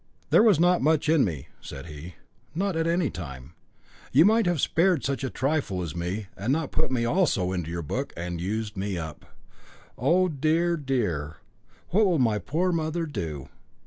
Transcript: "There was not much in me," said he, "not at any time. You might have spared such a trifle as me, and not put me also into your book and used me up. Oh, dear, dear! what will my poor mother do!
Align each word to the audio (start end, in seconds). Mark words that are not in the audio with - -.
"There 0.31 0.41
was 0.41 0.59
not 0.59 0.81
much 0.81 1.07
in 1.07 1.23
me," 1.23 1.49
said 1.61 1.85
he, 1.85 2.15
"not 2.55 2.75
at 2.75 2.87
any 2.87 3.11
time. 3.11 3.53
You 4.11 4.25
might 4.25 4.47
have 4.47 4.59
spared 4.59 5.03
such 5.03 5.23
a 5.23 5.29
trifle 5.29 5.83
as 5.83 5.95
me, 5.95 6.25
and 6.35 6.51
not 6.51 6.71
put 6.71 6.89
me 6.89 7.05
also 7.05 7.51
into 7.51 7.69
your 7.69 7.83
book 7.83 8.11
and 8.17 8.41
used 8.41 8.75
me 8.75 8.97
up. 8.97 9.25
Oh, 9.99 10.27
dear, 10.27 10.75
dear! 10.75 11.37
what 11.89 12.07
will 12.07 12.17
my 12.17 12.39
poor 12.39 12.71
mother 12.71 13.05
do! 13.05 13.49